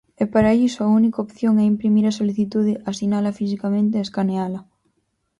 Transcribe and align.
E 0.21 0.23
para 0.33 0.51
iso 0.67 0.79
a 0.83 0.93
única 0.99 1.23
opción 1.25 1.53
é 1.61 1.63
imprimir 1.73 2.05
a 2.07 2.17
solicitude, 2.19 2.73
asinala 2.91 3.35
fisicamente 3.39 3.95
e 3.97 4.03
escaneala. 4.07 4.59